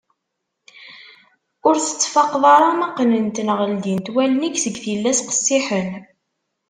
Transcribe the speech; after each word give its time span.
Ur 1.67 1.75
tettfaqeḍ 1.79 2.43
ara 2.55 2.69
ma 2.77 2.87
qqnent 2.91 3.37
neɣ 3.47 3.59
ldint 3.73 4.11
wallen-ik 4.13 4.55
seg 4.59 4.75
tillas 4.83 5.19
qessiḥen. 5.27 5.89